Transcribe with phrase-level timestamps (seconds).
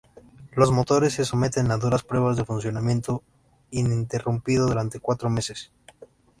[0.55, 3.21] Los motores se someten a duras prueba de funcionamiento
[3.69, 5.71] ininterrumpido durante cuatro meses.